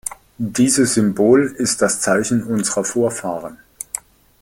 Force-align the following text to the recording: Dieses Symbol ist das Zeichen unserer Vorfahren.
Dieses 0.39 0.95
Symbol 0.95 1.53
ist 1.59 1.83
das 1.83 2.01
Zeichen 2.01 2.41
unserer 2.43 2.83
Vorfahren. 2.83 3.59